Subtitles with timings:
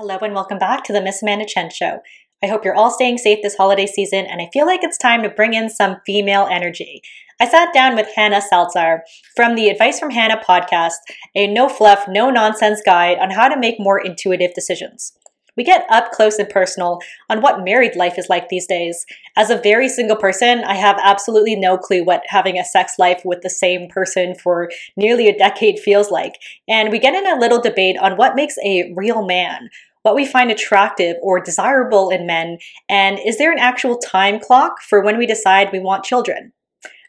[0.00, 2.02] Hello and welcome back to the Miss Amanda Chen Show.
[2.40, 5.24] I hope you're all staying safe this holiday season, and I feel like it's time
[5.24, 7.02] to bring in some female energy.
[7.40, 9.00] I sat down with Hannah Salzar
[9.34, 10.98] from the Advice from Hannah podcast,
[11.34, 15.14] a no fluff, no nonsense guide on how to make more intuitive decisions.
[15.56, 19.04] We get up close and personal on what married life is like these days.
[19.36, 23.22] As a very single person, I have absolutely no clue what having a sex life
[23.24, 26.34] with the same person for nearly a decade feels like.
[26.68, 29.68] And we get in a little debate on what makes a real man,
[30.02, 32.58] what we find attractive or desirable in men,
[32.88, 36.52] and is there an actual time clock for when we decide we want children?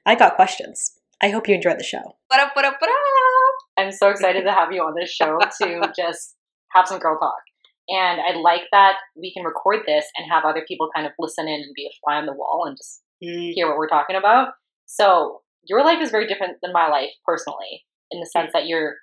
[0.05, 0.93] I got questions.
[1.21, 2.15] I hope you enjoyed the show.
[2.27, 3.55] What up, what up, what up?
[3.77, 6.35] I'm so excited to have you on this show to just
[6.73, 7.41] have some girl talk.
[7.89, 11.47] And I like that we can record this and have other people kind of listen
[11.47, 13.51] in and be a fly on the wall and just mm.
[13.53, 14.49] hear what we're talking about.
[14.85, 18.95] So, your life is very different than my life personally, in the sense that you're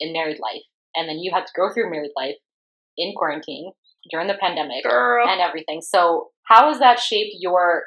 [0.00, 0.62] in married life
[0.94, 2.36] and then you had to go through married life
[2.96, 3.72] in quarantine
[4.10, 5.28] during the pandemic Girl.
[5.28, 5.80] and everything.
[5.82, 7.84] So, how has that shaped your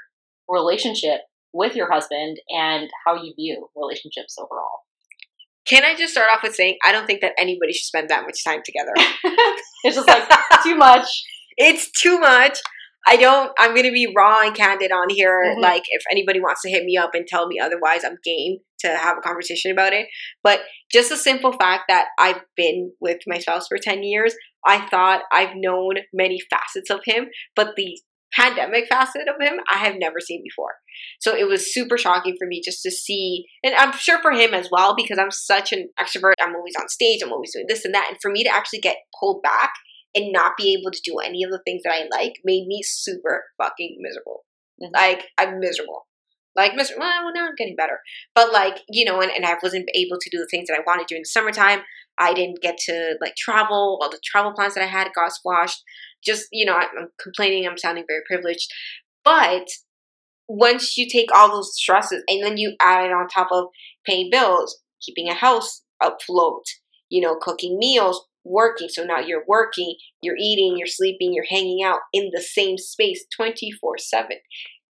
[0.47, 1.21] relationship
[1.53, 4.79] with your husband and how you view relationships overall?
[5.65, 8.23] Can I just start off with saying I don't think that anybody should spend that
[8.23, 8.91] much time together.
[9.83, 10.27] it's just like
[10.63, 11.07] too much.
[11.55, 12.57] It's too much.
[13.05, 13.51] I don't.
[13.59, 15.43] I'm gonna be raw and candid on here.
[15.45, 15.61] Mm-hmm.
[15.61, 18.87] Like, if anybody wants to hit me up and tell me otherwise, I'm game to
[18.89, 20.07] have a conversation about it.
[20.43, 24.87] But just the simple fact that I've been with my spouse for ten years, I
[24.87, 27.99] thought I've known many facets of him, but the
[28.33, 30.73] pandemic facet of him I have never seen before.
[31.19, 34.53] So it was super shocking for me just to see, and I'm sure for him
[34.53, 36.33] as well, because I'm such an extrovert.
[36.41, 38.07] I'm always on stage, I'm always doing this and that.
[38.09, 39.73] And for me to actually get pulled back
[40.15, 42.81] and not be able to do any of the things that I like made me
[42.83, 44.45] super fucking miserable.
[44.81, 44.93] Mm-hmm.
[44.93, 46.07] Like, I'm miserable.
[46.55, 47.01] Like, miserable.
[47.01, 47.99] Well, now I'm getting better.
[48.35, 50.83] But, like, you know, and, and I wasn't able to do the things that I
[50.85, 51.81] wanted during the summertime.
[52.19, 53.99] I didn't get to, like, travel.
[54.01, 55.81] All the travel plans that I had got squashed.
[56.23, 57.67] Just, you know, I'm complaining.
[57.67, 58.71] I'm sounding very privileged.
[59.25, 59.67] But
[60.47, 63.65] once you take all those stresses and then you add it on top of
[64.05, 66.65] paying bills, keeping a house afloat,
[67.09, 68.89] you know, cooking meals, working.
[68.89, 73.25] So now you're working, you're eating, you're sleeping, you're hanging out in the same space
[73.35, 74.27] 24 7.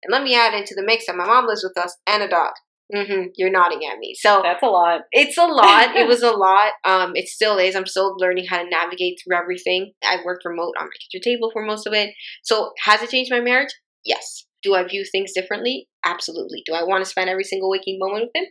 [0.03, 2.27] And let me add into the mix that my mom lives with us and a
[2.27, 2.53] dog.
[2.93, 4.13] Mm-hmm, you're nodding at me.
[4.19, 5.01] So that's a lot.
[5.11, 5.95] It's a lot.
[5.95, 6.73] it was a lot.
[6.85, 7.75] Um, it still is.
[7.75, 9.93] I'm still learning how to navigate through everything.
[10.03, 12.13] I worked remote on my kitchen table for most of it.
[12.43, 13.73] So has it changed my marriage?
[14.05, 14.45] Yes.
[14.61, 15.87] Do I view things differently?
[16.05, 16.61] Absolutely.
[16.65, 18.49] Do I want to spend every single waking moment with him?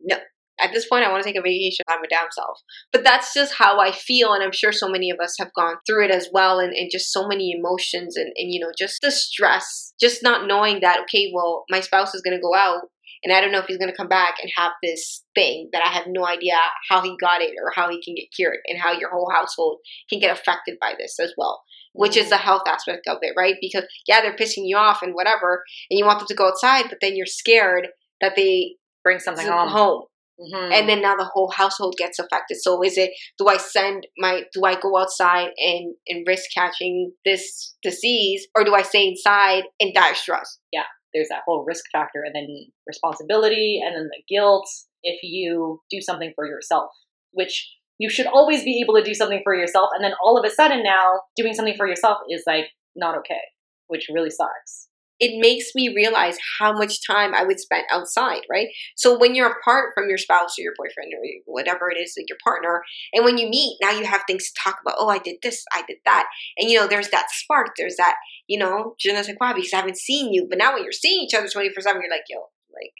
[0.00, 0.16] No.
[0.60, 2.58] At this point, I want to take a vacation by my damn self.
[2.92, 5.76] But that's just how I feel, and I'm sure so many of us have gone
[5.86, 9.00] through it as well, and, and just so many emotions, and, and you know, just
[9.02, 12.82] the stress, just not knowing that, okay, well, my spouse is going to go out,
[13.24, 15.82] and I don't know if he's going to come back and have this thing that
[15.84, 16.54] I have no idea
[16.88, 19.78] how he got it or how he can get cured, and how your whole household
[20.10, 21.62] can get affected by this as well
[21.94, 22.40] which is the mm.
[22.40, 23.56] health aspect of it, right?
[23.60, 26.86] Because yeah, they're pissing you off and whatever, and you want them to go outside,
[26.88, 27.88] but then you're scared
[28.20, 29.68] that they bring something home.
[29.68, 30.02] home.
[30.42, 30.72] Mm-hmm.
[30.72, 32.58] And then now the whole household gets affected.
[32.60, 37.12] So is it do I send my do I go outside and and risk catching
[37.24, 40.58] this disease or do I stay inside and die of stress?
[40.72, 42.48] Yeah, there's that whole risk factor and then
[42.86, 44.68] responsibility and then the guilt
[45.02, 46.90] if you do something for yourself,
[47.32, 49.90] which you should always be able to do something for yourself.
[49.94, 52.66] And then all of a sudden now doing something for yourself is like
[52.96, 53.40] not okay,
[53.88, 54.88] which really sucks.
[55.24, 58.66] It makes me realize how much time I would spend outside, right?
[58.96, 62.28] So when you're apart from your spouse or your boyfriend or whatever it is, like
[62.28, 62.82] your partner,
[63.14, 64.96] and when you meet, now you have things to talk about.
[64.98, 66.26] Oh, I did this, I did that.
[66.58, 68.16] And you know, there's that spark, there's that,
[68.48, 70.46] you know, je ne sais quoi, because I haven't seen you.
[70.48, 72.38] But now when you're seeing each other 24 7, you're like, yo,
[72.74, 72.92] like,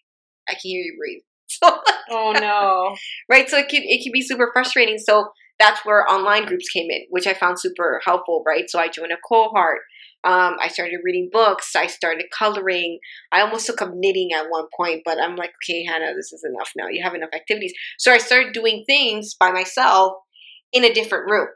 [0.48, 1.22] I can hear you breathe.
[2.10, 2.96] oh no.
[3.28, 3.48] right.
[3.48, 4.98] So it could it could be super frustrating.
[4.98, 8.68] So that's where online groups came in, which I found super helpful, right?
[8.68, 9.80] So I joined a cohort.
[10.24, 11.74] Um, I started reading books.
[11.74, 12.98] I started coloring.
[13.32, 16.44] I almost took up knitting at one point, but I'm like, okay, Hannah, this is
[16.44, 16.88] enough now.
[16.88, 17.72] You have enough activities.
[17.98, 20.14] So I started doing things by myself
[20.72, 21.48] in a different room.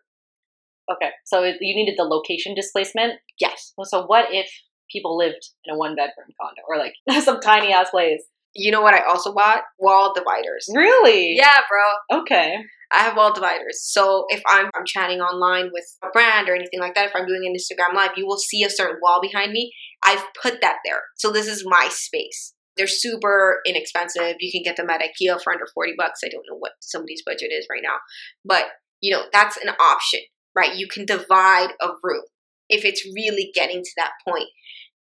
[0.90, 3.14] Okay, so you needed the location displacement?
[3.40, 3.72] Yes.
[3.84, 4.48] So what if
[4.90, 8.22] people lived in a one bedroom condo or like some tiny ass place?
[8.56, 9.62] You know what I also bought?
[9.78, 10.68] Wall dividers.
[10.74, 11.36] Really?
[11.36, 12.20] Yeah, bro.
[12.20, 12.56] Okay.
[12.92, 13.80] I have wall dividers.
[13.82, 17.26] So if I'm, I'm chatting online with a brand or anything like that, if I'm
[17.26, 19.72] doing an Instagram live, you will see a certain wall behind me.
[20.04, 21.02] I've put that there.
[21.16, 22.54] So this is my space.
[22.76, 24.36] They're super inexpensive.
[24.38, 26.20] You can get them at IKEA for under 40 bucks.
[26.24, 27.96] I don't know what somebody's budget is right now.
[28.44, 28.66] But,
[29.00, 30.20] you know, that's an option,
[30.54, 30.76] right?
[30.76, 32.22] You can divide a room
[32.68, 34.48] if it's really getting to that point.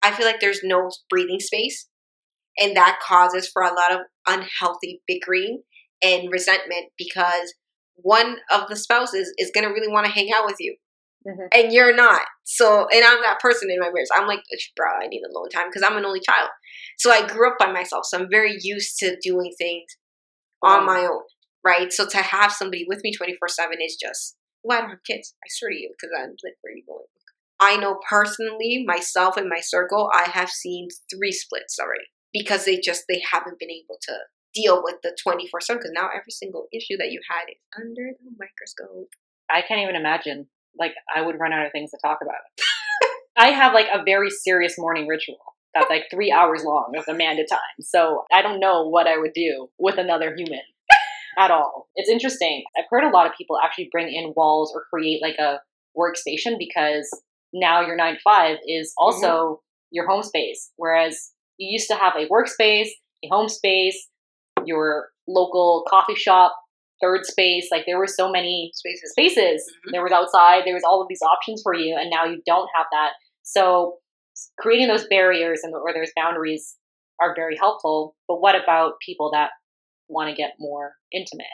[0.03, 1.89] I feel like there's no breathing space
[2.59, 5.63] and that causes for a lot of unhealthy bickering
[6.03, 7.55] and resentment because
[7.97, 10.77] one of the spouses is going to really want to hang out with you.
[11.27, 11.47] mm-hmm.
[11.55, 12.23] and you're not.
[12.45, 14.09] So, and I'm that person in my marriage.
[14.15, 14.41] I'm like,
[14.77, 16.49] bro, I need alone time because I'm an only child.
[16.99, 18.07] So I grew up by myself.
[18.07, 19.85] So I'm very used to doing things
[20.63, 21.23] on my own,
[21.65, 21.93] right?
[21.93, 25.35] So to have somebody with me 24 7 is just, well, I don't have kids.
[25.45, 27.05] I swear to you, because I'm like, where are you going?
[27.61, 32.79] I know personally, myself and my circle, I have seen three splits already because they
[32.79, 34.15] just, they haven't been able to
[34.55, 38.11] deal with the 24 7 because now every single issue that you had is under
[38.19, 39.09] the microscope.
[39.51, 40.47] I can't even imagine.
[40.79, 42.41] Like, I would run out of things to talk about.
[43.37, 45.39] I have like a very serious morning ritual
[45.75, 47.81] that's like three hours long with Amanda time.
[47.81, 50.61] So I don't know what I would do with another human
[51.39, 51.89] at all.
[51.95, 52.65] It's interesting.
[52.77, 55.61] I've heard a lot of people actually bring in walls or create like a
[55.97, 57.09] workstation because
[57.53, 59.55] now your nine to five is also mm-hmm.
[59.91, 60.71] your home space.
[60.77, 61.31] Whereas
[61.63, 62.89] you used to have a workspace,
[63.25, 64.09] a home space,
[64.65, 66.55] your local coffee shop,
[67.01, 67.69] third space.
[67.71, 69.13] Like there were so many spaces.
[69.13, 69.63] Spaces.
[69.71, 69.93] Mm-hmm.
[69.93, 70.63] There was outside.
[70.65, 73.11] There was all of these options for you, and now you don't have that.
[73.43, 73.99] So
[74.59, 76.77] creating those barriers and where there's boundaries
[77.21, 78.17] are very helpful.
[78.27, 79.51] But what about people that
[80.09, 81.47] want to get more intimate?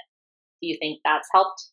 [0.63, 1.67] Do you think that's helped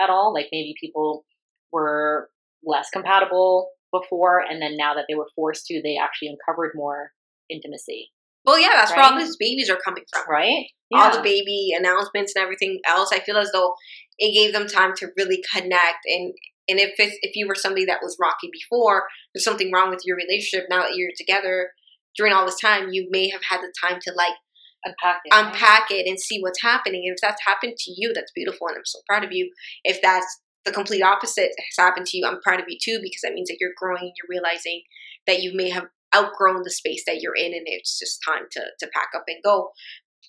[0.00, 0.32] at all?
[0.32, 1.24] Like maybe people
[1.72, 2.30] were
[2.64, 7.10] less compatible before, and then now that they were forced to, they actually uncovered more
[7.50, 8.10] intimacy.
[8.44, 8.98] Well, yeah, that's right?
[8.98, 10.22] where all these babies are coming from.
[10.28, 10.66] Right?
[10.90, 10.98] Yeah.
[10.98, 13.10] All the baby announcements and everything else.
[13.12, 13.74] I feel as though
[14.18, 16.06] it gave them time to really connect.
[16.06, 16.32] And
[16.68, 19.04] and if it's, if you were somebody that was rocky before,
[19.34, 21.70] there's something wrong with your relationship now that you're together
[22.16, 24.34] during all this time, you may have had the time to like
[24.84, 27.02] unpack it, unpack it and see what's happening.
[27.06, 29.50] And if that's happened to you, that's beautiful, and I'm so proud of you.
[29.84, 33.20] If that's the complete opposite has happened to you, I'm proud of you too because
[33.22, 34.82] that means that you're growing and you're realizing
[35.26, 35.84] that you may have
[36.14, 39.42] outgrown the space that you're in and it's just time to, to pack up and
[39.44, 39.70] go.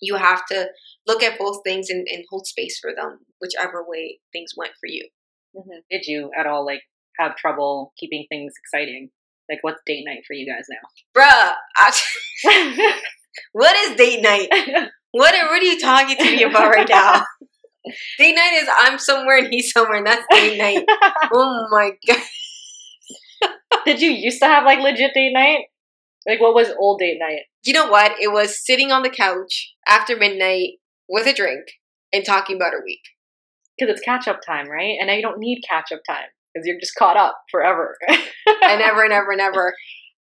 [0.02, 0.70] You have to
[1.08, 4.88] look at both things and, and hold space for them, whichever way things went for
[4.88, 5.08] you.
[5.56, 5.80] Mm-hmm.
[5.90, 6.82] Did you at all like
[7.20, 9.10] have trouble keeping things exciting?
[9.50, 11.22] Like, what's date night for you guys now?
[11.22, 13.00] Bruh, I,
[13.52, 14.48] what is date night?
[15.12, 17.26] What are, what are you talking to me about right now?
[18.18, 20.86] date night is I'm somewhere and he's somewhere, and that's date night.
[21.34, 22.24] oh my god.
[23.86, 25.66] Did you used to have like legit date night?
[26.28, 27.42] Like, what was old date night?
[27.64, 28.20] You know what?
[28.20, 30.74] It was sitting on the couch after midnight
[31.10, 31.64] with a drink
[32.14, 33.02] and talking about our week.
[33.78, 34.98] Because it's catch up time, right?
[35.00, 37.98] And now you don't need catch up time because you're just caught up forever.
[38.08, 38.20] and
[38.82, 39.74] ever and ever and ever,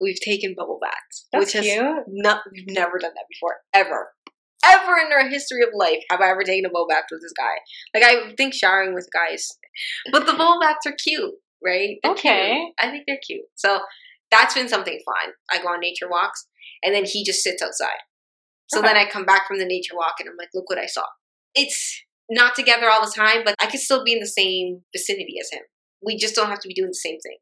[0.00, 1.26] we've taken bubble baths.
[1.32, 2.04] That's which cute.
[2.08, 4.08] Not, we've never done that before, ever.
[4.64, 7.32] Ever in our history of life have I ever taken a bubble bath with this
[7.36, 7.54] guy.
[7.94, 9.48] Like, I think showering with guys.
[10.10, 11.96] But the bubble baths are cute, right?
[12.02, 12.54] They're okay.
[12.54, 12.74] Cute.
[12.80, 13.44] I think they're cute.
[13.54, 13.80] So
[14.30, 15.32] that's been something fun.
[15.50, 16.46] I go on nature walks,
[16.82, 17.98] and then he just sits outside.
[18.68, 18.88] So okay.
[18.88, 21.04] then I come back from the nature walk, and I'm like, look what I saw.
[21.54, 25.36] It's not together all the time, but I could still be in the same vicinity
[25.40, 25.62] as him.
[26.04, 27.38] We just don't have to be doing the same thing.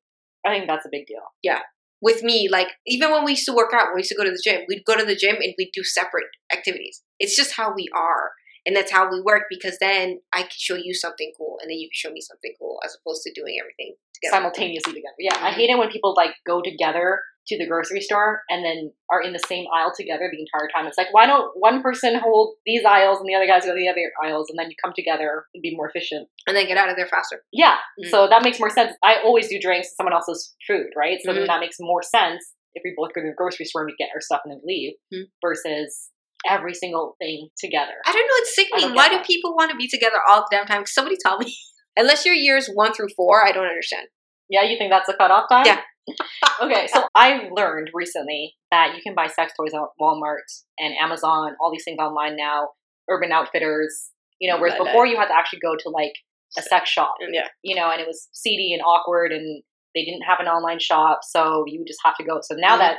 [0.47, 1.23] I think that's a big deal.
[1.43, 1.61] Yeah.
[2.01, 4.25] With me, like, even when we used to work out, when we used to go
[4.25, 7.03] to the gym, we'd go to the gym and we'd do separate activities.
[7.19, 8.31] It's just how we are.
[8.67, 11.79] And that's how we work because then I can show you something cool and then
[11.79, 14.37] you can show me something cool as opposed to doing everything together.
[14.37, 15.15] Simultaneously together.
[15.19, 15.35] Yeah.
[15.35, 15.47] Mm-hmm.
[15.47, 19.23] I hate it when people like go together to the grocery store and then are
[19.23, 20.87] in the same aisle together the entire time.
[20.89, 23.79] It's like, why don't one person hold these aisles and the other guys go to
[23.79, 26.29] the other aisles and then you come together and be more efficient.
[26.47, 27.43] And then get out of there faster.
[27.53, 27.77] Yeah.
[28.01, 28.11] Mm-hmm.
[28.11, 28.93] So that makes more sense.
[29.05, 31.19] I always do drinks someone else's food, right?
[31.23, 31.39] So mm-hmm.
[31.39, 32.45] then that makes more sense
[32.75, 34.61] if we both go to the grocery store and we get our stuff and then
[34.65, 35.31] leave mm-hmm.
[35.41, 36.11] versus
[36.49, 37.93] every single thing together.
[38.05, 38.35] I don't know.
[38.37, 38.95] It's sickening.
[38.95, 39.25] Why that.
[39.25, 40.85] do people want to be together all the damn time?
[40.87, 41.57] Somebody tell me.
[41.97, 44.09] Unless you're years one through four, I don't understand.
[44.51, 45.67] Yeah, you think that's the cutoff time?
[45.67, 45.81] Yeah.
[46.63, 50.45] okay, so I learned recently that you can buy sex toys at Walmart
[50.79, 52.69] and Amazon, all these things online now,
[53.11, 56.13] Urban Outfitters, you know, whereas before you had to actually go to like
[56.59, 57.15] a sex shop.
[57.33, 57.49] Yeah.
[57.63, 59.63] You know, and it was seedy and awkward and
[59.95, 62.41] they didn't have an online shop, so you would just have to go.
[62.43, 62.81] So now mm-hmm.
[62.81, 62.99] that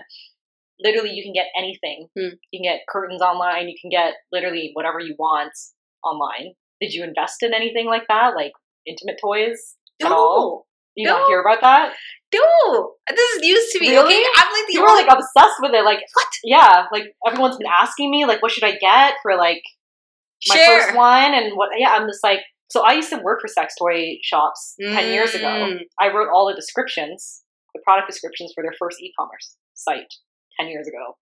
[0.81, 2.07] literally you can get anything.
[2.17, 2.37] Mm.
[2.51, 5.53] You can get curtains online, you can get literally whatever you want
[6.03, 6.53] online.
[6.79, 8.35] Did you invest in anything like that?
[8.35, 8.51] Like
[8.85, 10.07] intimate toys no.
[10.07, 10.67] at all?
[10.95, 11.17] You no.
[11.17, 11.93] don't hear about that?
[12.33, 13.91] No, this is news to me.
[13.91, 14.15] Really?
[14.15, 15.85] Okay, I'm like the you were like obsessed with it.
[15.85, 16.27] Like what?
[16.43, 19.61] Yeah, like everyone's been asking me, like, what should I get for like
[20.49, 20.81] my Share.
[20.81, 21.33] first one?
[21.33, 21.69] And what?
[21.77, 24.91] Yeah, I'm just like, so I used to work for sex toy shops mm.
[24.93, 25.47] ten years ago.
[25.47, 25.79] Mm.
[26.01, 27.43] I wrote all the descriptions,
[27.73, 30.13] the product descriptions for their first e-commerce site
[30.59, 31.15] ten years ago.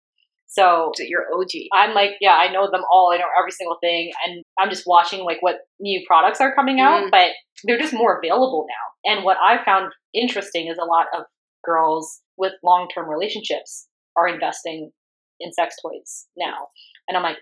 [0.48, 1.50] So, so you're OG.
[1.74, 3.12] I'm like, yeah, I know them all.
[3.12, 6.80] I know every single thing, and I'm just watching like what new products are coming
[6.80, 7.12] out, mm.
[7.12, 7.32] but
[7.64, 9.12] they're just more available now.
[9.12, 11.26] And what I found interesting is a lot of
[11.64, 14.92] girls with long term relationships are investing
[15.40, 16.68] in sex toys now.
[17.08, 17.38] And I'm like,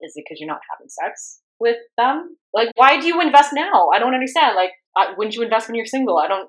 [0.00, 1.40] is it because you're not having sex?
[1.60, 2.36] With them?
[2.52, 3.88] Like, why do you invest now?
[3.94, 4.56] I don't understand.
[4.56, 6.18] Like, I, wouldn't you invest when you're single?
[6.18, 6.48] I don't.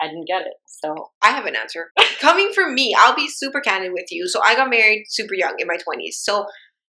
[0.00, 0.54] I didn't get it.
[0.66, 1.90] So I have an answer.
[2.20, 4.28] Coming from me, I'll be super candid with you.
[4.28, 6.20] So I got married super young in my twenties.
[6.22, 6.46] So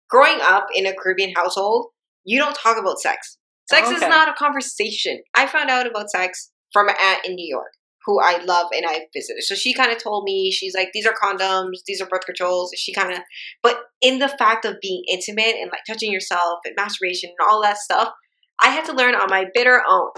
[0.09, 1.87] growing up in a Caribbean household,
[2.23, 3.37] you don't talk about sex.
[3.69, 5.21] Sex Oh, is not a conversation.
[5.35, 7.71] I found out about sex from an aunt in New York
[8.05, 9.43] who I love and I visited.
[9.43, 12.71] So she kind of told me, she's like, these are condoms, these are birth controls.
[12.75, 13.19] She kind of,
[13.61, 17.61] but in the fact of being intimate and like touching yourself and masturbation and all
[17.61, 18.09] that stuff,
[18.61, 20.11] I had to learn on my bitter own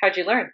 [0.00, 0.50] how'd you learn?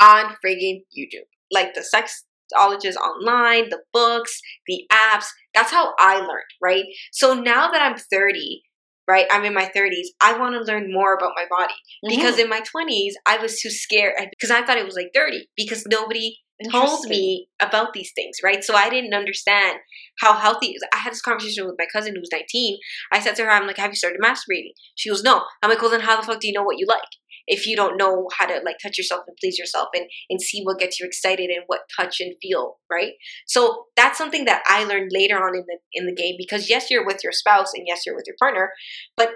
[0.00, 1.26] on friggin' YouTube.
[1.50, 5.26] Like the sexologists online, the books, the apps.
[5.54, 6.84] That's how I learned, right?
[7.12, 8.62] So now that I'm 30,
[9.08, 11.74] right, I'm in my 30s, I want to learn more about my body.
[12.06, 12.42] Because Mm-hmm.
[12.42, 15.84] in my 20s, I was too scared because I thought it was like dirty because
[15.88, 16.36] nobody
[16.70, 18.64] told me about these things, right?
[18.64, 19.78] So I didn't understand
[20.18, 20.74] how healthy.
[20.92, 22.78] I had this conversation with my cousin who was 19.
[23.12, 24.72] I said to her, I'm like, have you started masturbating?
[24.96, 25.42] She goes, no.
[25.62, 27.02] I'm like, well, then how the fuck do you know what you like?
[27.48, 30.62] If you don't know how to like touch yourself and please yourself and, and see
[30.62, 33.12] what gets you excited and what touch and feel, right?
[33.46, 36.90] So that's something that I learned later on in the in the game because yes,
[36.90, 38.70] you're with your spouse and yes, you're with your partner,
[39.16, 39.30] but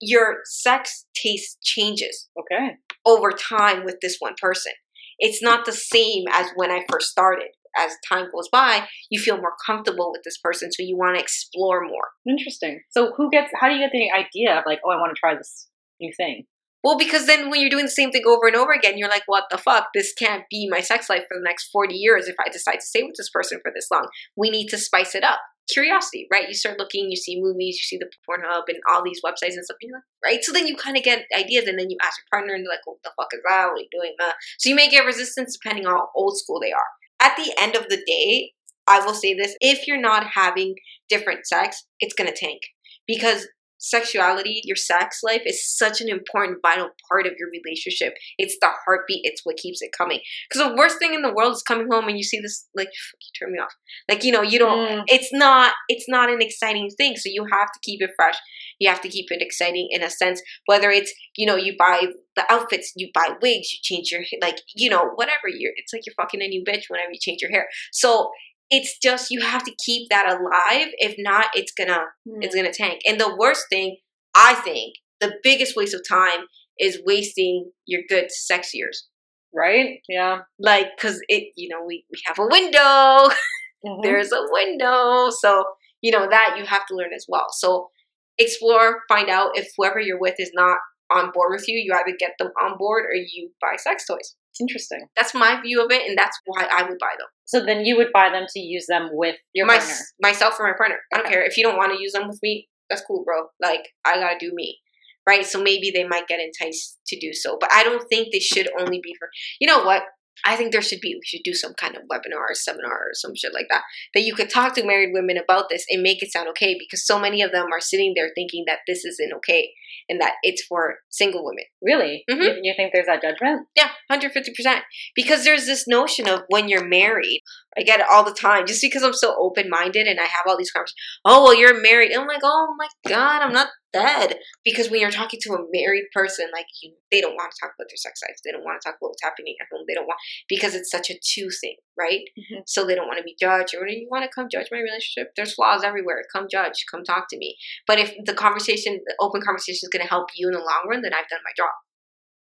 [0.00, 2.76] your sex taste changes Okay.
[3.06, 4.72] over time with this one person.
[5.18, 7.48] It's not the same as when I first started.
[7.76, 11.22] As time goes by, you feel more comfortable with this person, so you want to
[11.22, 12.10] explore more.
[12.28, 12.82] Interesting.
[12.90, 13.50] So who gets?
[13.60, 15.68] How do you get the idea of like, oh, I want to try this
[16.00, 16.44] new thing?
[16.84, 19.22] Well, because then when you're doing the same thing over and over again, you're like,
[19.24, 19.86] what the fuck?
[19.94, 22.86] This can't be my sex life for the next 40 years if I decide to
[22.86, 24.06] stay with this person for this long.
[24.36, 25.38] We need to spice it up.
[25.72, 26.46] Curiosity, right?
[26.46, 29.64] You start looking, you see movies, you see the Pornhub and all these websites and
[29.64, 29.78] stuff,
[30.22, 30.44] right?
[30.44, 32.70] So then you kind of get ideas, and then you ask your partner, and they're
[32.70, 33.68] like, what the fuck is that?
[33.68, 34.12] What are you doing?
[34.22, 36.84] Uh, so you may get resistance depending on how old school they are.
[37.18, 38.50] At the end of the day,
[38.86, 40.74] I will say this if you're not having
[41.08, 42.60] different sex, it's going to tank
[43.06, 43.46] because
[43.78, 48.14] sexuality, your sex life is such an important, vital part of your relationship.
[48.38, 50.20] It's the heartbeat, it's what keeps it coming.
[50.48, 52.88] Because the worst thing in the world is coming home and you see this, like,
[52.88, 53.72] fuck, you turn me off.
[54.08, 55.04] Like, you know, you don't, Mm.
[55.06, 57.16] it's not, it's not an exciting thing.
[57.16, 58.36] So you have to keep it fresh.
[58.78, 62.06] You have to keep it exciting in a sense, whether it's, you know, you buy
[62.36, 65.48] the outfits, you buy wigs, you change your, like, you know, whatever.
[65.48, 67.68] You're, it's like you're fucking a new bitch whenever you change your hair.
[67.92, 68.30] So
[68.70, 70.88] it's just, you have to keep that alive.
[70.98, 72.38] If not, it's gonna, Mm.
[72.42, 73.00] it's gonna tank.
[73.06, 73.98] And the worst thing,
[74.34, 76.46] I think, the biggest waste of time
[76.78, 79.08] is wasting your good sex years.
[79.56, 80.00] right?
[80.08, 80.40] Yeah.
[80.58, 83.30] Like, cause it, you know, we, we have a window.
[83.86, 84.02] Mhm.
[84.02, 85.28] There's a window.
[85.30, 85.64] So,
[86.00, 87.46] you know, that you have to learn as well.
[87.50, 87.90] So
[88.38, 90.78] explore, find out if whoever you're with is not
[91.12, 91.78] on board with you.
[91.78, 94.34] You either get them on board or you buy sex toys.
[94.60, 95.08] Interesting.
[95.16, 97.26] That's my view of it, and that's why I would buy them.
[97.44, 99.94] So then you would buy them to use them with your My, partner.
[100.20, 100.98] myself or my partner.
[101.12, 101.34] I don't Okay.
[101.34, 101.44] care.
[101.44, 103.48] If you don't want to use them with me, that's cool, bro.
[103.60, 104.78] Like, I gotta do me.
[105.26, 105.44] Right?
[105.46, 107.56] So maybe they might get enticed to do so.
[107.58, 110.02] But I don't think they should only be for you know what?
[110.44, 113.10] I think there should be we should do some kind of webinar or seminar or
[113.14, 113.82] some shit like that.
[114.14, 117.06] That you could talk to married women about this and make it sound okay because
[117.06, 119.72] so many of them are sitting there thinking that this isn't okay
[120.08, 121.64] and that it's for single women.
[121.82, 122.24] Really?
[122.30, 122.42] Mhm.
[122.42, 123.66] You, you think there's that judgment?
[123.76, 124.80] Yeah, 150%.
[125.14, 127.40] Because there's this notion of when you're married,
[127.76, 130.44] I get it all the time, just because I'm so open minded and I have
[130.46, 130.96] all these conversations.
[131.24, 132.10] Oh, well, you're married.
[132.10, 134.36] And I'm like, oh my God, I'm not dead.
[134.64, 137.72] Because when you're talking to a married person, like, you, they don't want to talk
[137.78, 138.42] about their sex lives.
[138.44, 139.84] They don't want to talk about what's happening at home.
[139.86, 142.20] They don't want, because it's such a two thing, right?
[142.36, 142.62] Mhm.
[142.66, 143.74] So they don't want to be judged.
[143.74, 145.32] Or you want to come judge my relationship?
[145.36, 146.22] There's flaws everywhere.
[146.34, 146.84] Come judge.
[146.90, 147.56] Come talk to me.
[147.86, 150.84] But if the conversation, the open conversation is going to help you in the long
[150.90, 151.72] run, then I've done my job.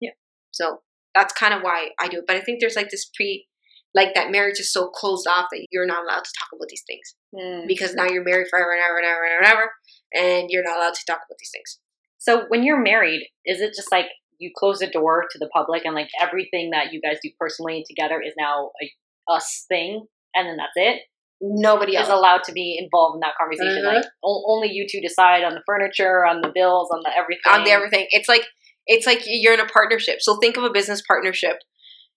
[0.01, 0.17] Yeah.
[0.51, 0.83] So
[1.15, 2.25] that's kind of why I do it.
[2.27, 3.47] But I think there's like this pre,
[3.95, 6.85] like that marriage is so closed off that you're not allowed to talk about these
[6.87, 7.67] things Mm.
[7.67, 9.73] because now you're married forever and ever and ever and ever,
[10.15, 11.79] and you're not allowed to talk about these things.
[12.19, 14.07] So when you're married, is it just like
[14.39, 17.85] you close the door to the public and like everything that you guys do personally
[17.89, 18.91] together is now a
[19.33, 21.03] us thing, and then that's it?
[21.41, 23.83] Nobody Is allowed to be involved in that conversation.
[23.83, 23.95] Mhm.
[23.97, 27.53] Like o- only you two decide on the furniture, on the bills, on the everything.
[27.53, 28.07] on the everything.
[28.11, 28.47] It's like
[28.87, 30.19] it's like you're in a partnership.
[30.21, 31.57] So think of a business partnership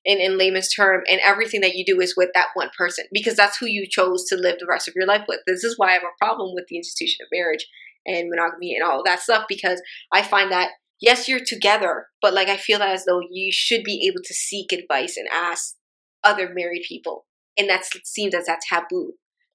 [0.05, 3.35] in, in layman's term, and everything that you do is with that one person because
[3.35, 5.39] that's who you chose to live the rest of your life with.
[5.47, 7.67] This is why I have a problem with the institution of marriage
[8.05, 9.81] and monogamy and all that stuff because
[10.13, 10.69] I find that
[11.01, 14.71] yes, you're together, but like I feel as though you should be able to seek
[14.71, 15.75] advice and ask
[16.23, 17.25] other married people,
[17.57, 19.13] and that's it seems as that taboo.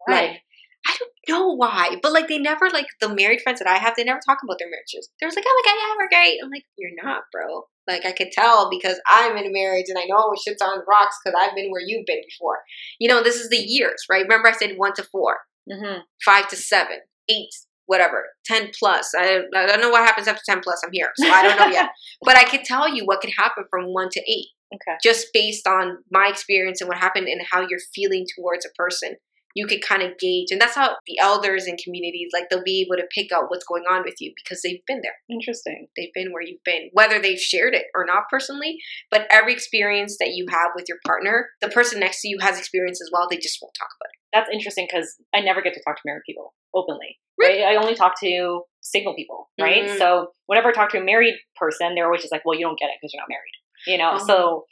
[0.08, 0.30] Right.
[0.30, 0.42] Like
[0.88, 3.94] I don't know why, but like they never like the married friends that I have,
[3.96, 5.08] they never talk about their marriages.
[5.20, 6.38] They're like, oh my god, yeah, we're great.
[6.42, 7.64] I'm like, you're not, bro.
[7.86, 10.84] Like I could tell because I'm in a marriage and I know shit's on the
[10.88, 12.58] rocks because I've been where you've been before.
[12.98, 14.22] You know, this is the years, right?
[14.22, 15.38] Remember I said one to four,
[15.70, 16.98] hmm five to seven,
[17.28, 17.50] eight,
[17.90, 19.10] whatever, 10 plus.
[19.18, 20.80] I, I don't know what happens after 10 plus.
[20.84, 21.10] I'm here.
[21.16, 21.90] So I don't know yet.
[22.24, 24.46] But I could tell you what could happen from one to eight.
[24.72, 24.96] Okay.
[25.02, 29.16] Just based on my experience and what happened and how you're feeling towards a person.
[29.54, 30.48] You could kind of gauge.
[30.50, 33.64] And that's how the elders in communities, like, they'll be able to pick out what's
[33.64, 35.16] going on with you because they've been there.
[35.28, 35.88] Interesting.
[35.96, 38.78] They've been where you've been, whether they've shared it or not personally.
[39.10, 42.58] But every experience that you have with your partner, the person next to you has
[42.58, 43.26] experience as well.
[43.28, 44.20] They just won't talk about it.
[44.32, 47.18] That's interesting because I never get to talk to married people openly.
[47.40, 47.62] Right?
[47.62, 49.84] I only talk to single people, right?
[49.84, 49.98] Mhm.
[49.98, 52.78] So whenever I talk to a married person, they're always just like, "Well, you don't
[52.78, 53.54] get it because you're not married,"
[53.86, 54.12] you know.
[54.18, 54.26] Mhm.
[54.26, 54.66] So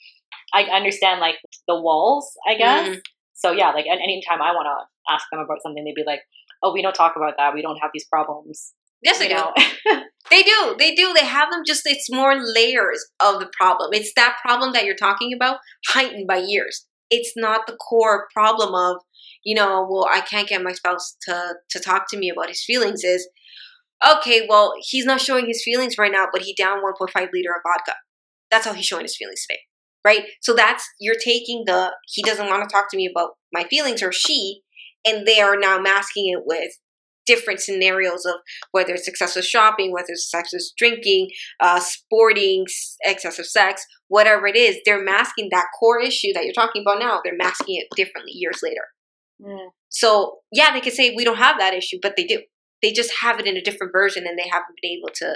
[0.53, 2.89] I understand like the walls, I guess.
[2.89, 3.03] Mhm.
[3.39, 6.05] So yeah, like at any time I want to ask them about something, they'd be
[6.05, 6.21] like,
[6.63, 7.55] "Oh, we don't talk about that.
[7.55, 10.01] We don't have these problems." Yes, they you do.
[10.31, 10.77] They do.
[10.79, 11.15] They do.
[11.15, 13.91] They have them just, it's more layers of the problem.
[13.95, 16.87] It's that problem that you're talking about heightened by years.
[17.11, 19.01] It's not the core problem of,
[19.43, 22.63] you know, well, I can't get my spouse to, to talk to me about his
[22.63, 23.27] feelings is,
[24.07, 27.63] okay, well, he's not showing his feelings right now, but he down 1.5 liter of
[27.65, 27.95] vodka.
[28.51, 29.61] That's how he's showing his feelings today.
[30.05, 30.25] Right?
[30.41, 34.03] So that's, you're taking the, he doesn't want to talk to me about my feelings
[34.03, 34.61] or she,
[35.07, 36.71] and they are now masking it with
[37.27, 38.37] different scenarios of
[38.73, 41.29] whether it's excessive shopping, whether it's excessive drinking,
[41.61, 42.65] uh, sporting,
[43.03, 47.21] excessive sex, whatever it is, they're masking that core issue that you're talking about now.
[47.23, 48.81] They're masking it differently years later.
[49.43, 49.69] Mm.
[49.91, 52.41] So yeah, they could say we don't have that issue, but they do.
[52.81, 55.35] They just have it in a different version, and they haven't been able to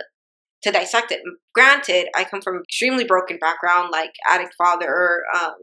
[0.62, 1.20] to dissect it.
[1.54, 5.54] Granted, I come from an extremely broken background, like addict father, um,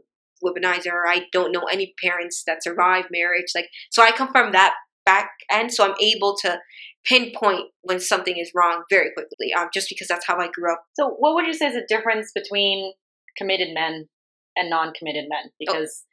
[0.44, 1.02] womanizer.
[1.06, 4.02] I don't know any parents that survived marriage, like so.
[4.02, 6.58] I come from that back end, so I'm able to
[7.04, 9.52] pinpoint when something is wrong very quickly.
[9.56, 10.82] Um, just because that's how I grew up.
[10.94, 12.92] So, what would you say is the difference between
[13.36, 14.08] committed men
[14.56, 15.50] and non-committed men?
[15.58, 16.04] Because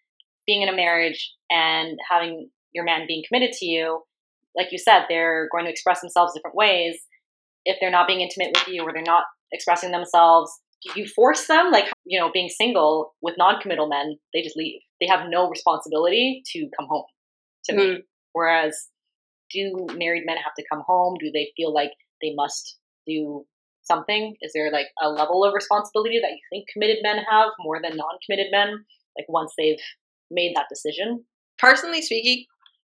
[0.46, 4.04] being in a marriage and having your man being committed to you,
[4.56, 6.98] like you said, they're going to express themselves different ways.
[7.70, 10.52] If they're not being intimate with you or they're not expressing themselves,
[10.96, 11.72] you force them.
[11.72, 14.80] Like you know, being single with non-committal men, they just leave.
[15.02, 17.06] They have no responsibility to come home
[17.66, 17.84] to me.
[17.84, 17.98] Mm.
[18.34, 18.88] Whereas,
[19.52, 21.16] do married men have to come home?
[21.20, 23.46] Do they feel like they must do
[23.84, 24.36] something?
[24.42, 27.98] Is there like a level of responsibility that you think committed men have more than
[27.98, 28.86] non-committed men?
[29.18, 29.82] Like once they've
[30.30, 31.24] made that decision.
[31.58, 32.46] personally speaking,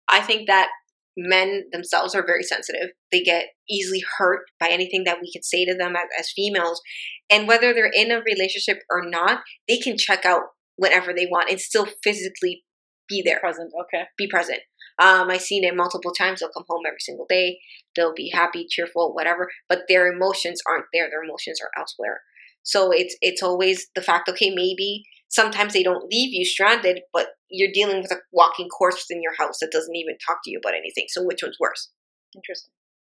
[0.09, 0.69] I think that
[1.17, 2.89] men themselves are very sensitive.
[3.11, 6.81] They get easily hurt by anything that we could say to them as, as females.
[7.29, 10.43] And whether they're in a relationship or not, they can check out
[10.75, 12.63] whenever they want and still physically
[13.07, 13.71] be there, Present.
[13.81, 14.05] Okay.
[14.17, 14.59] be present.
[14.99, 16.39] Um, I've seen it multiple times.
[16.39, 17.59] They'll come home every single day.
[17.95, 19.49] They'll be happy, cheerful, whatever.
[19.67, 21.09] But their emotions aren't there.
[21.09, 22.21] Their emotions are elsewhere.
[22.63, 24.29] So it's it's always the fact.
[24.29, 29.05] Okay, maybe sometimes they don't leave you stranded, but you're dealing with a walking corpse
[29.09, 31.05] in your house that doesn't even talk to you about anything.
[31.09, 31.89] So which one's worse?
[32.35, 32.71] Interesting.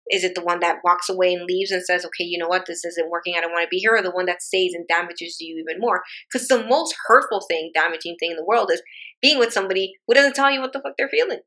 [0.09, 2.65] Is it the one that walks away and leaves and says, okay, you know what,
[2.65, 4.87] this isn't working, I don't want to be here, or the one that stays and
[4.87, 6.01] damages you even more?
[6.31, 8.81] Because the most hurtful thing, damaging thing in the world is
[9.21, 11.39] being with somebody who doesn't tell you what the fuck they're feeling.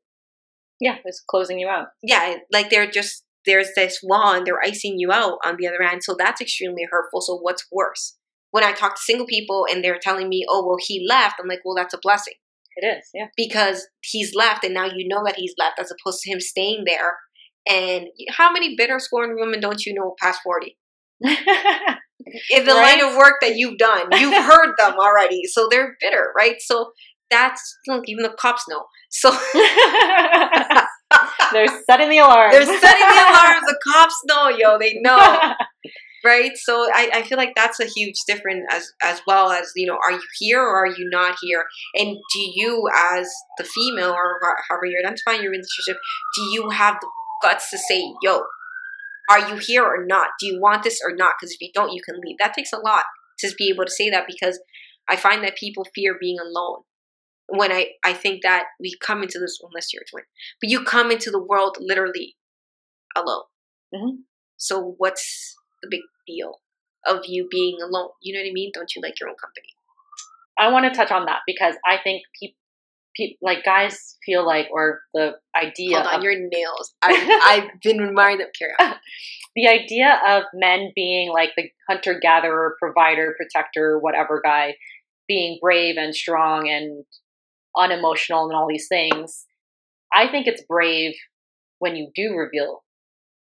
[0.79, 1.87] Yeah, it's closing you out.
[2.03, 5.81] Yeah, like they're just, there's this wall and they're icing you out on the other
[5.81, 6.03] end.
[6.03, 7.21] So that's extremely hurtful.
[7.21, 8.17] So what's worse?
[8.51, 11.47] When I talk to single people and they're telling me, oh, well, he left, I'm
[11.47, 12.33] like, well, that's a blessing
[12.75, 13.09] It is.
[13.13, 13.27] Yeah.
[13.37, 16.83] because he's left and now you know that he's left as opposed to him staying
[16.85, 17.17] there.
[17.69, 20.77] And how many bitter scorned women don't you know past 40?
[21.23, 22.99] In the Right?
[22.99, 25.41] line of work that you've done, you've heard them already.
[25.45, 26.55] So they're bitter, right?
[26.59, 26.91] So
[27.29, 28.85] that's, look, even the cops know.
[29.09, 29.31] So
[31.53, 32.51] They're setting the alarm.
[32.51, 33.63] they're setting the alarms.
[33.67, 35.17] The cops know, yo, they know.
[36.23, 36.51] Right?
[36.55, 39.97] So I, I feel like that's a huge difference as as well as you know
[40.03, 41.65] are you here or are you not here?
[41.95, 45.97] And do you as the female or however you're identifying your relationship
[46.35, 47.07] do you have the
[47.43, 48.43] guts to say yo
[49.29, 50.29] are you here or not?
[50.39, 51.35] Do you want this or not?
[51.39, 52.37] Because if you don't you can leave.
[52.39, 53.05] That takes a lot
[53.39, 54.59] to be able to say that because
[55.09, 56.81] i find that people fear being alone.
[57.47, 60.23] When i i think that we come into this unless you're a twin
[60.61, 62.35] but you come into the world literally
[63.15, 63.43] alone.
[63.93, 64.17] Mhm.
[64.57, 66.59] so what's the big deal
[67.05, 68.09] of you being alone.
[68.21, 68.71] You know what I mean?
[68.73, 69.67] Don't you like your own company?
[70.59, 72.57] I want to touch on that because I think people,
[73.17, 76.93] pe- like guys, feel like, or the idea Hold on, of your nails.
[77.01, 78.47] I, I've been reminded.
[78.57, 78.95] Carry on.
[79.55, 84.75] the idea of men being like the hunter gatherer, provider, protector, whatever guy,
[85.27, 87.05] being brave and strong and
[87.75, 89.45] unemotional and all these things.
[90.13, 91.13] I think it's brave
[91.79, 92.83] when you do reveal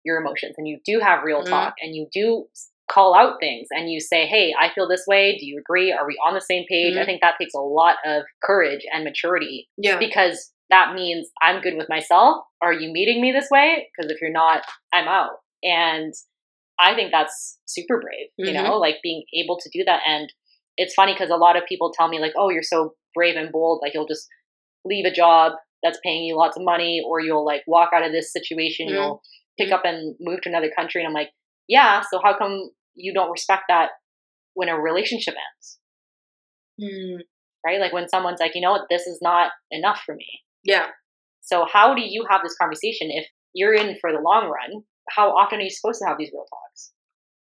[0.03, 1.49] your emotions and you do have real Mhm.
[1.49, 2.47] talk and you do
[2.91, 5.37] call out things and you say, Hey, I feel this way.
[5.37, 5.91] Do you agree?
[5.91, 6.95] Are we on the same page?
[6.97, 7.05] I Mhm.
[7.05, 9.97] think that takes a lot of courage and maturity Yeah.
[9.97, 12.43] because that means I'm good with myself.
[12.61, 13.89] Are you meeting me this way?
[13.95, 15.39] Because if you're not, I'm out.
[15.63, 16.13] And
[16.79, 18.63] I think that's super brave, you Mhm.
[18.63, 20.01] know, like being able to do that.
[20.05, 20.33] And
[20.77, 23.51] it's funny because a lot of people tell me, like, oh, you're so brave and
[23.51, 23.79] bold.
[23.81, 24.27] Like, you'll just
[24.83, 28.11] leave a job that's paying you lots of money, or you'll like walk out of
[28.11, 28.91] this situation, Mhm.
[28.93, 29.21] you'll
[29.57, 31.01] pick up and move to another country.
[31.01, 31.29] And I'm like,
[31.67, 33.89] yeah, so how come you don't respect that
[34.53, 35.79] when a relationship ends?
[36.81, 37.21] Hmm.
[37.65, 37.79] Right?
[37.79, 40.27] Like when someone's like, you know what, this is not enough for me.
[40.63, 40.87] Yeah.
[41.41, 44.83] So how do you have this conversation if you're in for the long run?
[45.09, 46.91] How often are you supposed to have these real talks?